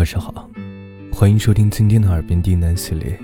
[0.00, 0.48] 晚上好，
[1.12, 3.18] 欢迎收听今天的耳边低喃系列。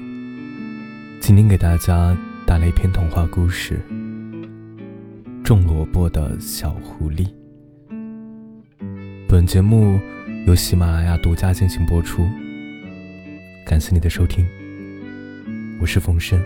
[1.23, 2.15] 今天给大家
[2.47, 3.81] 带来一篇童话故事
[5.42, 7.26] 《种萝卜的小狐狸》。
[9.27, 9.98] 本节目
[10.46, 12.29] 由喜马拉雅独家进行播出，
[13.65, 14.47] 感谢你的收听，
[15.81, 16.39] 我是冯生。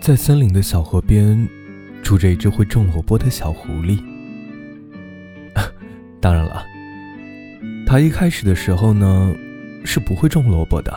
[0.00, 1.46] 在森林的小河边，
[2.10, 4.02] 住着一只会种萝卜的小狐狸。
[6.20, 6.66] 当然了，
[7.86, 9.32] 它一开始的时候呢，
[9.84, 10.92] 是不会种萝卜的。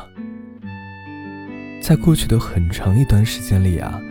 [1.80, 4.02] 在过去的很长一段时间里啊，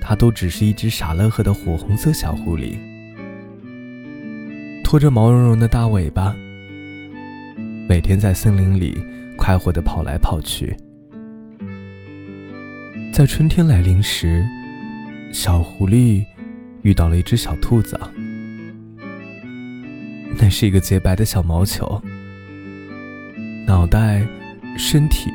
[0.00, 2.74] 它都只是一只傻乐呵的火红色小狐狸，
[4.82, 6.34] 拖着毛茸茸的大尾巴，
[7.88, 8.98] 每天在森林里
[9.38, 10.76] 快活地跑来跑去。
[13.12, 14.44] 在春天来临时，
[15.32, 16.24] 小狐狸
[16.82, 17.98] 遇到了一只小兔子。
[20.38, 22.00] 那是一个洁白的小毛球，
[23.66, 24.26] 脑袋、
[24.76, 25.30] 身体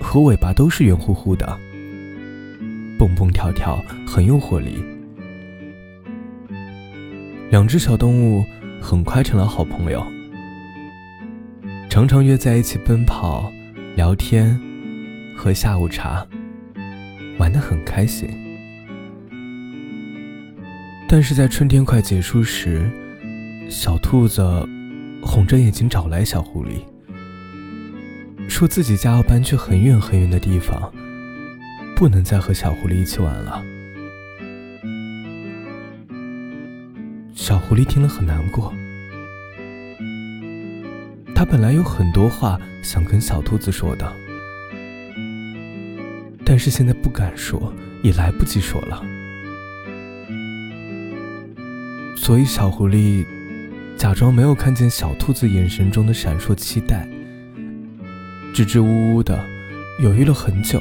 [0.00, 1.46] 和尾巴都是圆乎乎的，
[2.98, 4.84] 蹦蹦跳跳，很有活力。
[7.50, 8.44] 两只小动物
[8.80, 10.04] 很快成了好朋友，
[11.88, 13.52] 常常约在一起奔跑、
[13.96, 14.60] 聊天、
[15.36, 16.26] 喝下午茶。
[17.38, 18.28] 玩得很开心，
[21.16, 22.90] 但是在春天快结束时，
[23.70, 24.42] 小兔子
[25.22, 26.80] 红着眼睛找来小狐狸，
[28.48, 30.92] 说自己家要搬去很远很远的地方，
[31.94, 33.62] 不能再和小狐狸一起玩了。
[37.32, 38.74] 小狐狸听了很难过，
[41.32, 44.12] 他本来有很多话想跟小兔子说的。
[46.44, 49.00] 但是现在不敢说，也来不及说了。
[52.16, 53.26] 所以小狐狸
[53.96, 57.06] 假装没有看见小兔子眼神中的闪烁期待，
[58.54, 59.38] 支支吾吾的
[60.00, 60.80] 犹豫了很久，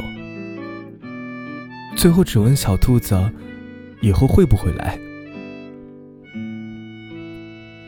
[1.97, 3.31] 最后只问小兔子
[4.01, 4.97] 以后会不会来。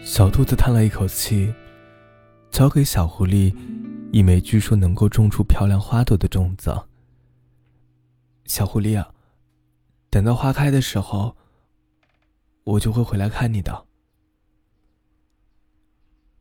[0.04, 1.54] 小兔子叹了一口气，
[2.52, 3.56] 交给小狐狸
[4.12, 6.76] 一枚据说能够种出漂亮花朵的种子。
[8.46, 9.10] 小狐狸啊，
[10.10, 11.36] 等到花开的时候，
[12.66, 13.86] 我就会回来看你的。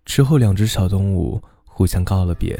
[0.04, 2.58] 之后，两只小动物互相告了别。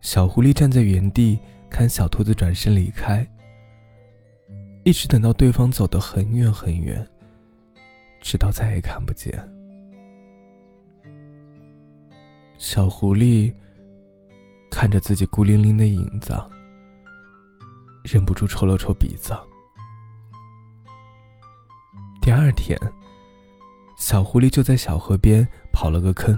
[0.00, 1.38] 小狐狸站在原地
[1.70, 3.26] 看小兔子转身离开，
[4.84, 7.06] 一直等到对方走得很远很远，
[8.20, 9.32] 直到再也看不见。
[12.58, 13.54] 小狐狸
[14.70, 16.34] 看着自己孤零零的影子。
[18.04, 19.36] 忍不住抽了抽鼻子。
[22.26, 22.76] 第二天，
[23.96, 26.36] 小狐狸就在小河边刨了个坑，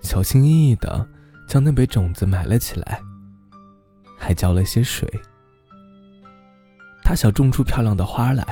[0.00, 1.04] 小心翼翼的
[1.48, 3.02] 将那枚种子埋了起来，
[4.16, 5.12] 还浇了些水。
[7.02, 8.46] 他想种出漂亮的花来。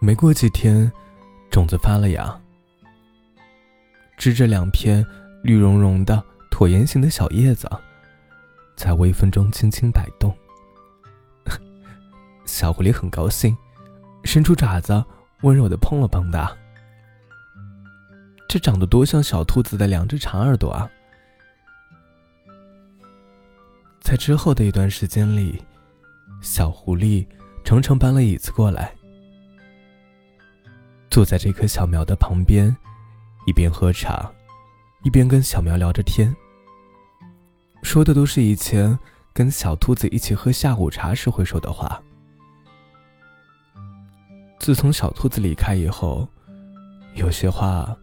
[0.00, 0.90] 没过几天，
[1.50, 2.34] 种子发了芽，
[4.16, 5.04] 织着两片
[5.42, 7.70] 绿茸茸的椭圆形的小叶子。
[8.74, 10.34] 在微风中轻轻摆动，
[12.46, 13.56] 小狐狸很高兴，
[14.24, 15.04] 伸出爪子，
[15.42, 16.50] 温柔的碰了碰它。
[18.48, 20.88] 这长得多像小兔子的两只长耳朵啊！
[24.00, 25.60] 在之后的一段时间里，
[26.40, 27.26] 小狐狸
[27.64, 28.94] 常常搬了椅子过来，
[31.10, 32.74] 坐在这棵小苗的旁边，
[33.46, 34.32] 一边喝茶，
[35.02, 36.34] 一边跟小苗聊着天。
[37.82, 38.96] 说的都是以前
[39.32, 42.00] 跟小兔子一起喝下午茶时会说的话。
[44.66, 46.28] 自从小兔子离开以后，
[47.14, 47.96] 有些话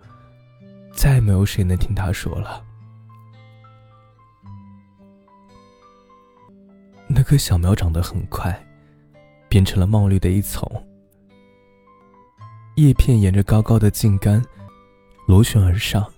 [0.94, 2.64] 再也没有谁能听他说了。
[7.06, 8.58] 那棵小苗长得很快，
[9.50, 10.66] 变成了茂绿的一丛，
[12.78, 14.42] 叶片沿着高高的茎干
[15.28, 16.10] 螺旋而上，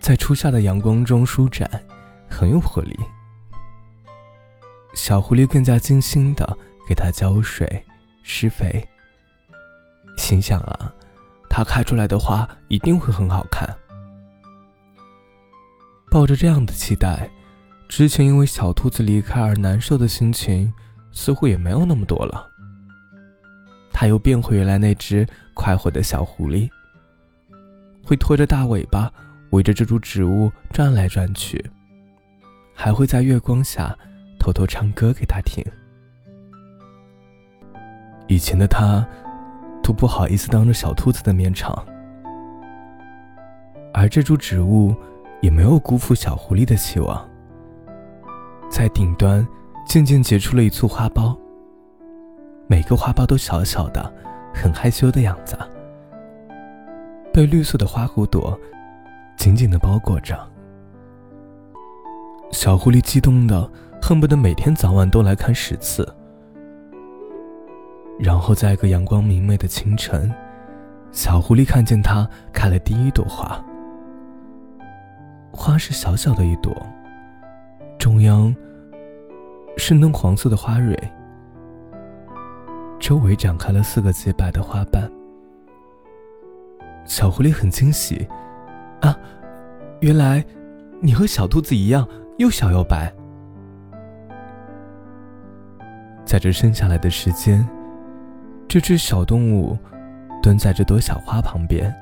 [0.00, 1.70] 在初夏的阳光中舒展。
[2.26, 2.98] 很有活力。
[4.94, 6.56] 小狐狸更加精心的
[6.88, 7.84] 给它浇水、
[8.22, 8.88] 施肥，
[10.16, 10.92] 心想啊，
[11.48, 13.68] 它开出来的花一定会很好看。
[16.10, 17.30] 抱着这样的期待，
[17.88, 20.72] 之前因为小兔子离开而难受的心情
[21.10, 22.46] 似乎也没有那么多了。
[23.92, 26.68] 它又变回原来那只快活的小狐狸，
[28.04, 29.12] 会拖着大尾巴
[29.50, 31.64] 围着这株植物转来转去。
[32.74, 33.96] 还会在月光下
[34.38, 35.64] 偷偷唱歌给它听。
[38.28, 39.06] 以前的他
[39.82, 41.76] 都不好意思当着小兔子的面唱，
[43.92, 44.94] 而这株植物
[45.40, 47.28] 也没有辜负小狐狸的期望，
[48.70, 49.46] 在顶端
[49.86, 51.36] 渐渐结出了一簇花苞。
[52.68, 54.14] 每个花苞都小小的，
[54.54, 55.58] 很害羞的样子，
[57.32, 58.58] 被绿色的花骨朵
[59.36, 60.38] 紧紧的包裹着。
[62.52, 63.70] 小狐狸激动的
[64.00, 66.06] 恨不得每天早晚都来看十次。
[68.18, 70.32] 然后在一个阳光明媚的清晨，
[71.10, 73.60] 小狐狸看见它开了第一朵花。
[75.50, 76.74] 花是小小的一朵，
[77.98, 78.54] 中央
[79.76, 80.96] 是嫩黄色的花蕊，
[83.00, 85.10] 周围展开了四个洁白的花瓣。
[87.04, 88.26] 小狐狸很惊喜，
[89.00, 89.18] 啊，
[90.00, 90.44] 原来
[91.00, 92.08] 你和小兔子一样，
[92.38, 93.12] 又小又白。
[96.24, 97.68] 在这剩下来的时间。
[98.72, 99.78] 这只小动物
[100.42, 101.94] 蹲在这朵小花旁边，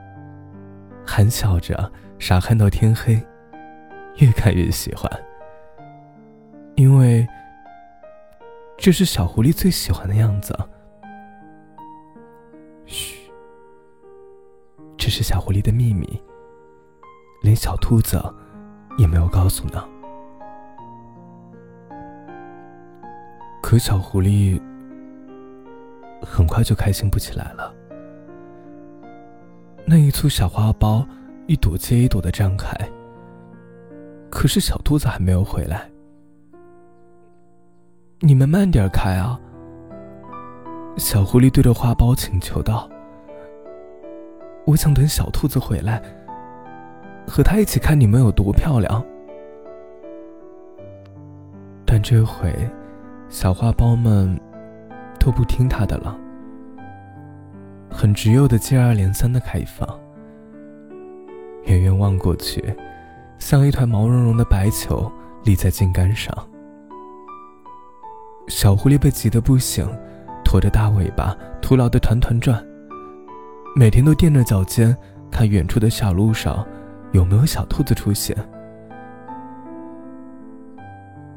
[1.05, 1.91] 含笑着
[2.21, 3.21] 傻看到天黑，
[4.19, 5.11] 越看越喜欢，
[6.77, 7.27] 因为
[8.79, 10.57] 这是小狐狸最喜欢的样子。
[12.87, 13.17] 嘘，
[14.97, 16.23] 这是小狐狸的秘密，
[17.43, 18.23] 连小兔子
[18.97, 19.85] 也没有告诉呢。
[23.61, 24.63] 可小狐狸。
[26.21, 27.75] 很快就开心不起来了。
[29.85, 31.07] 那一簇小花苞，
[31.47, 32.73] 一朵接一朵的绽开。
[34.31, 35.91] 可是小兔子还没有回来。
[38.21, 39.41] 你们慢点开啊！
[40.97, 42.89] 小狐狸对着花苞请求道
[44.67, 46.03] ：“我想等小兔子回来，
[47.27, 49.03] 和他一起看你们有多漂亮。”
[51.87, 52.55] 但这回，
[53.29, 54.39] 小花苞们。
[55.21, 56.19] 都不听他的了，
[57.91, 59.87] 很执拗的接二连三的开放。
[61.67, 62.75] 远远望过去，
[63.39, 65.13] 像一团毛茸茸的白球
[65.45, 66.35] 立在茎杆上。
[68.49, 69.87] 小狐狸被急得不行，
[70.43, 72.61] 拖着大尾巴徒劳的团团转，
[73.77, 74.97] 每天都踮着脚尖
[75.31, 76.67] 看远处的小路上
[77.13, 78.35] 有没有小兔子出现。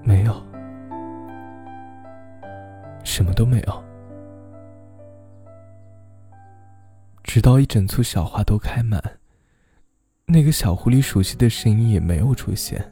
[0.03, 0.33] 没有。
[3.03, 3.83] 什么都没有，
[7.23, 9.01] 直到一整簇小花都开满，
[10.25, 12.83] 那个小狐狸熟悉的声音也没有出现。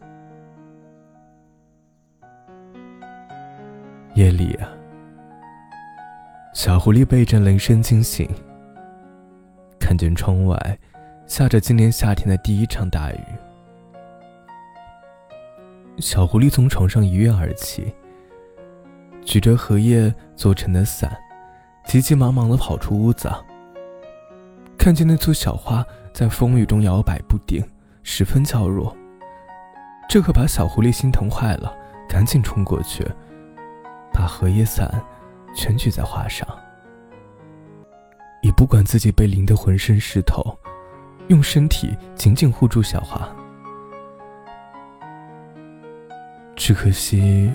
[4.14, 4.70] 夜里啊，
[6.54, 8.30] 小狐狸被一阵雷声惊醒，
[9.80, 10.78] 看见窗外
[11.26, 13.20] 下着今年夏天的第一场大雨。
[15.98, 17.94] 小狐狸从床上一跃而起。
[19.24, 21.16] 举着荷叶做成的伞，
[21.86, 23.32] 急急忙忙地跑出屋子。
[24.78, 27.64] 看见那簇小花在风雨中摇摆不定，
[28.04, 28.96] 十分娇弱。
[30.10, 31.74] 这可把小狐狸心疼坏了，
[32.10, 33.08] 赶紧冲过去，
[34.12, 34.92] 把荷叶伞
[35.56, 36.48] 全举在花上，
[38.42, 40.44] 也不管自己被淋得浑身湿透，
[41.28, 43.30] 用身体紧紧护住小花。
[46.56, 47.50] 只可惜。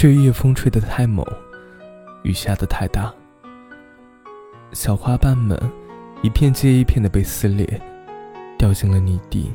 [0.00, 1.22] 这夜风吹得太猛，
[2.22, 3.12] 雨下得太大，
[4.72, 5.60] 小花瓣们
[6.22, 7.78] 一片接一片的被撕裂，
[8.56, 9.52] 掉进了泥地。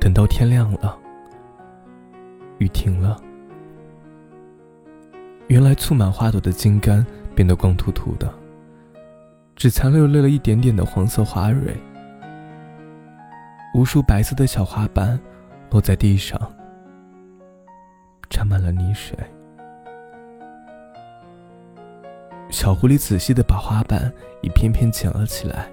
[0.00, 0.96] 等到天亮了，
[2.58, 3.20] 雨停了，
[5.48, 8.32] 原来簇满花朵的茎干变得光秃秃的，
[9.56, 11.76] 只残留了一点点的黄色花蕊，
[13.74, 15.18] 无数白色的小花瓣
[15.70, 16.40] 落在地上。
[18.28, 19.16] 沾满了泥水，
[22.50, 25.68] 小狐狸仔细的把花瓣一片片捡了起来，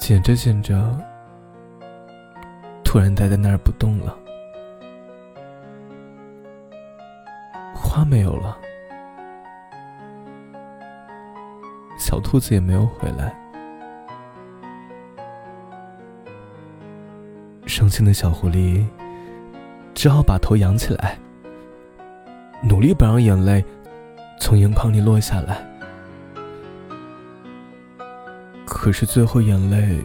[0.00, 0.96] 捡着捡着，
[2.82, 4.16] 突然呆在那儿不动了。
[7.74, 8.56] 花没有了，
[11.98, 13.34] 小兔子也没有回来，
[17.66, 18.86] 伤心的小狐狸。
[19.98, 21.18] 只好把头仰起来，
[22.62, 23.64] 努力不让眼泪
[24.38, 25.58] 从眼眶里落下来。
[28.64, 29.98] 可是最后，眼泪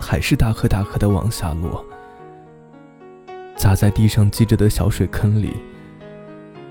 [0.00, 1.84] 还是大颗大颗的往下落，
[3.56, 5.54] 砸在地上积着的小水坑里，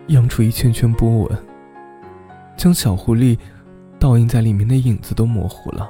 [0.07, 1.45] 漾出一圈圈波纹，
[2.57, 3.37] 将小狐狸
[3.99, 5.87] 倒映在里面的影子都模糊了。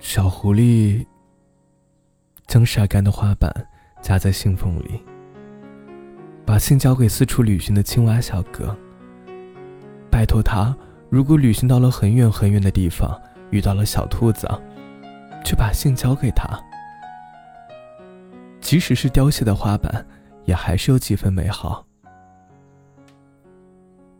[0.00, 1.06] 小狐狸。
[2.50, 3.48] 将晒干的花瓣
[4.02, 5.00] 夹在信封里，
[6.44, 8.76] 把信交给四处旅行的青蛙小哥，
[10.10, 10.76] 拜托他，
[11.08, 13.16] 如果旅行到了很远很远的地方，
[13.52, 14.48] 遇到了小兔子，
[15.44, 16.60] 就把信交给他。
[18.60, 20.04] 即使是凋谢的花瓣，
[20.44, 21.86] 也还是有几分美好。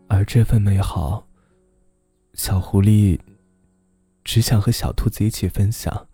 [0.07, 1.27] 而这份美好，
[2.35, 3.19] 小狐狸
[4.23, 6.07] 只想和小兔子一起分享。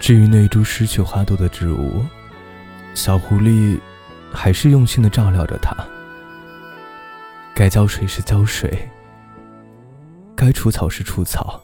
[0.00, 2.02] 至于那株失去花朵的植物，
[2.94, 3.78] 小狐狸
[4.32, 5.76] 还是用心的照料着它。
[7.54, 8.88] 该浇水时浇水，
[10.34, 11.62] 该除草时除草。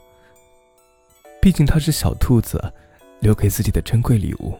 [1.40, 2.62] 毕竟它是小兔子
[3.20, 4.54] 留给自己的珍贵礼物。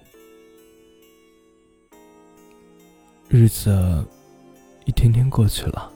[3.29, 4.03] 日子
[4.87, 5.93] 一天天过去了，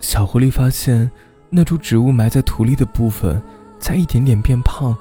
[0.00, 1.10] 小狐狸发现
[1.50, 3.42] 那株植物埋在土里的部分
[3.80, 4.96] 在一点点变胖，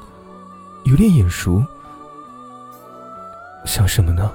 [0.90, 1.64] 有点眼熟。
[3.66, 4.32] 像什么呢？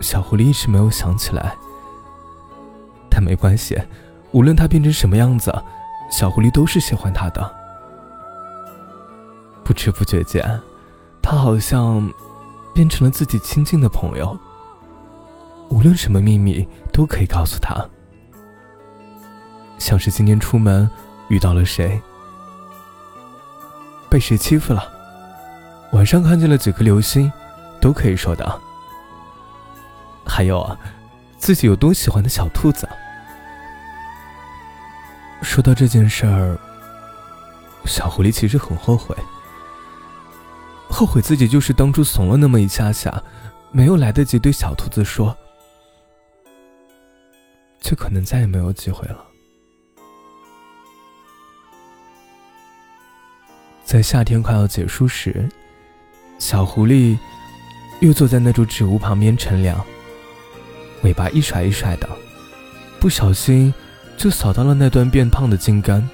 [0.00, 1.56] 小狐狸一时没有想起来，
[3.10, 3.80] 但没关系，
[4.32, 5.52] 无论他变成什么样子，
[6.10, 7.54] 小狐狸都是喜欢他的。
[9.64, 10.60] 不知不觉间，
[11.22, 12.10] 他好像……
[12.74, 14.38] 变成了自己亲近的朋友，
[15.68, 17.74] 无论什么秘密都可以告诉他。
[19.78, 20.88] 像是今天出门
[21.28, 22.00] 遇到了谁，
[24.10, 24.90] 被谁欺负了，
[25.92, 27.30] 晚上看见了几颗流星，
[27.80, 28.60] 都可以说的。
[30.26, 30.78] 还有啊，
[31.38, 32.88] 自己有多喜欢的小兔子。
[35.42, 36.58] 说到这件事儿，
[37.84, 39.16] 小狐狸其实很后悔。
[40.90, 43.22] 后悔自己就是当初怂了那么一下下，
[43.70, 45.36] 没有来得及对小兔子说，
[47.80, 49.24] 就可能再也没有机会了。
[53.88, 55.48] 在夏天快要结束时，
[56.38, 57.16] 小狐狸
[58.00, 59.82] 又坐在那株植物旁边乘凉，
[61.04, 62.06] 尾巴一甩一甩的，
[63.00, 63.72] 不小心
[64.18, 66.06] 就扫到了那段变胖的茎干。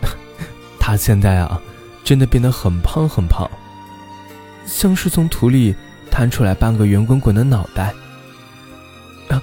[0.78, 1.60] 它现在啊。
[2.04, 3.48] 真的变得很胖很胖，
[4.66, 5.74] 像是从土里
[6.10, 7.94] 探出来半个圆滚滚的脑袋。
[9.28, 9.40] 啊！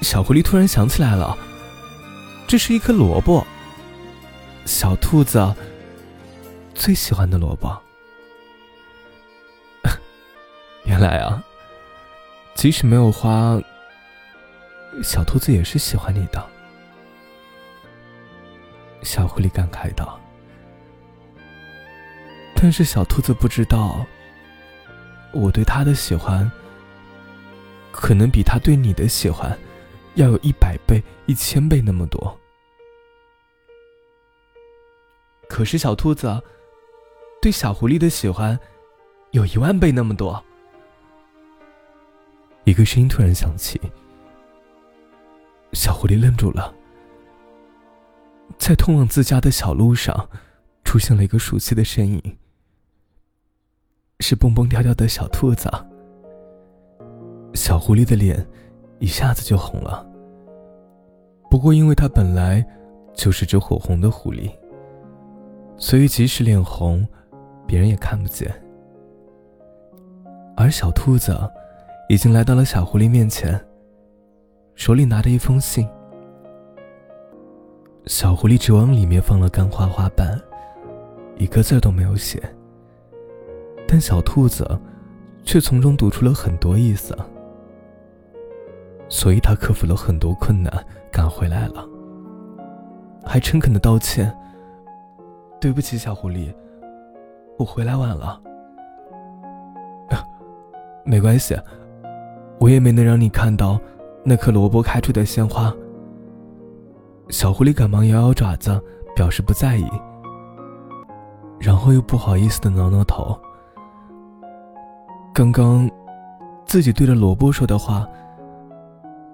[0.00, 1.36] 小狐狸突然想起来了，
[2.46, 3.44] 这是一颗萝卜，
[4.64, 5.54] 小兔子
[6.82, 7.80] 最喜欢的萝卜。
[10.82, 11.40] 原来啊，
[12.56, 13.56] 即使没有花，
[15.00, 16.44] 小兔子也是喜欢你的。
[19.04, 20.20] 小狐狸感慨道。
[22.56, 24.04] 但是小兔子不知道，
[25.32, 26.50] 我对它的喜欢，
[27.92, 29.56] 可能比它对你的喜欢，
[30.16, 32.36] 要有一百倍、一千倍那么多。
[35.48, 36.42] 可是小兔子
[37.42, 38.56] 对小狐狸的喜欢，
[39.32, 40.40] 有一万倍那么多。
[42.62, 43.80] 一个声音突然响起，
[45.72, 46.72] 小狐狸愣住了，
[48.58, 50.28] 在通往自家的小路上，
[50.84, 52.38] 出现了一个熟悉的身影。
[54.20, 55.68] 是蹦蹦跳跳的小兔子，
[57.54, 58.46] 小狐狸的脸
[59.00, 60.08] 一下子就红了。
[61.50, 62.64] 不过，因为它本来
[63.12, 64.48] 就是只火红的狐狸，
[65.76, 67.04] 所以即使脸红，
[67.72, 68.52] 别人也看不见。
[70.54, 71.34] 而小兔子
[72.06, 73.58] 已经来到了小狐狸面前，
[74.74, 75.88] 手里拿着一封信。
[78.04, 80.38] 小狐狸只往里面放了干花花瓣，
[81.38, 82.42] 一个字都没有写。
[83.88, 84.78] 但小兔子
[85.42, 87.16] 却从中读出了很多意思，
[89.08, 90.70] 所以他克服了很多困难，
[91.10, 91.88] 赶回来了，
[93.24, 94.30] 还诚恳的道歉
[95.58, 96.52] ：“对不起，小狐狸，
[97.58, 98.40] 我回来晚了。”
[101.04, 101.58] 没关系，
[102.60, 103.78] 我也没能让你看到
[104.24, 105.74] 那颗萝卜开出的鲜花。
[107.28, 108.80] 小狐狸赶忙摇摇爪子，
[109.16, 109.84] 表示不在意，
[111.58, 113.36] 然后又不好意思的挠挠头。
[115.34, 115.90] 刚刚，
[116.64, 118.06] 自己对着萝卜说的话，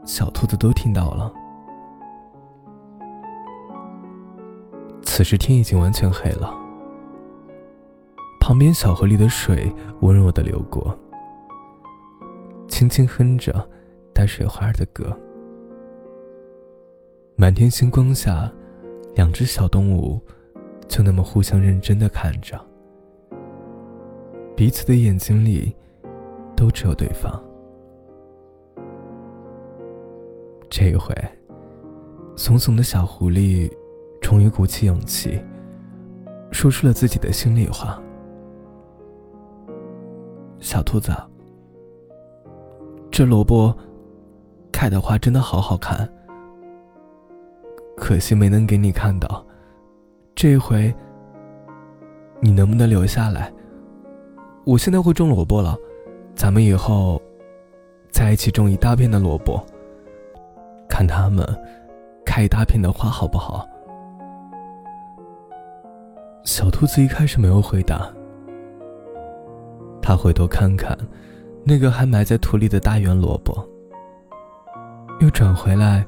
[0.05, 1.31] 小兔子都听到了。
[5.03, 6.55] 此时天已经完全黑了，
[8.49, 10.99] 旁边小河里的水温柔的流过，
[12.67, 13.53] 轻轻哼着
[14.15, 15.15] 带水花的歌。
[17.37, 18.51] 满天星光下，
[19.15, 20.19] 两只小动物
[20.89, 22.59] 就那么互相认真的看着，
[24.57, 25.77] 彼此的眼睛里。
[26.57, 27.41] 都只有对方。
[30.69, 31.15] 这一回，
[32.35, 33.71] 怂怂的小狐狸
[34.21, 35.39] 终于鼓起勇气，
[36.51, 38.03] 说出了自己的心里话
[40.61, 41.13] ：“小兔子，
[43.11, 43.75] 这萝卜
[44.73, 46.09] 开的花真的好好看，
[47.97, 49.45] 可惜没能给你看到。
[50.35, 50.95] 这回
[52.41, 53.53] 你能不能留下来？
[54.65, 55.77] 我现在会种萝卜了，
[56.35, 57.21] 咱们以后
[58.11, 59.65] 在一起种一大片的萝卜，
[60.89, 61.47] 看它们
[62.25, 63.67] 开一大片的花，好不好？”
[66.45, 68.09] 小兔子一开始没有回答，
[70.09, 70.97] 他回头看看
[71.65, 73.63] 那个还埋在土里的大圆萝卜，
[75.21, 76.03] 又转回来，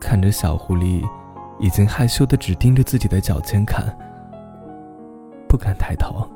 [0.00, 1.08] 看着小狐狸
[1.60, 3.96] 已经害羞的只盯着自己的脚尖看，
[5.48, 6.28] 不敢抬头。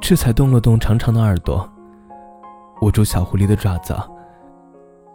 [0.00, 1.68] 这才动了动长长的耳朵，
[2.82, 3.92] 握住小狐狸的爪子，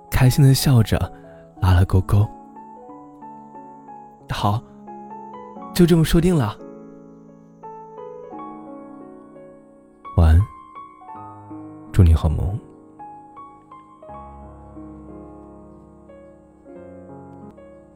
[0.10, 1.00] 开心的笑着，
[1.62, 2.28] 拉了勾勾。
[4.30, 4.62] 好。
[5.74, 6.54] 就这么说定了。
[10.22, 10.42] 晚安，
[11.92, 12.71] 祝你好梦。